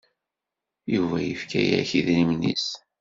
[0.93, 2.67] Yuba yefka akk idrimen-is.